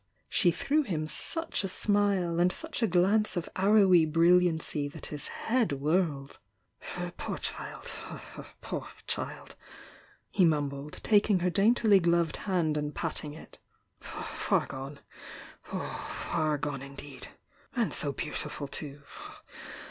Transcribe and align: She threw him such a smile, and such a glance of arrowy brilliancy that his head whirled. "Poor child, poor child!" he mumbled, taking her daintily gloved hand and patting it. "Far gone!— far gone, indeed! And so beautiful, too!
She 0.29 0.49
threw 0.49 0.81
him 0.81 1.05
such 1.05 1.63
a 1.63 1.69
smile, 1.69 2.39
and 2.39 2.51
such 2.51 2.81
a 2.81 2.87
glance 2.87 3.37
of 3.37 3.47
arrowy 3.55 4.05
brilliancy 4.07 4.87
that 4.87 5.05
his 5.13 5.27
head 5.27 5.73
whirled. 5.73 6.39
"Poor 7.17 7.37
child, 7.37 7.91
poor 8.61 8.87
child!" 9.05 9.55
he 10.31 10.43
mumbled, 10.43 11.01
taking 11.03 11.41
her 11.41 11.51
daintily 11.51 11.99
gloved 11.99 12.37
hand 12.37 12.77
and 12.77 12.95
patting 12.95 13.35
it. 13.35 13.59
"Far 13.99 14.65
gone!— 14.65 15.01
far 15.61 16.57
gone, 16.57 16.81
indeed! 16.81 17.27
And 17.75 17.93
so 17.93 18.11
beautiful, 18.11 18.67
too! 18.67 19.03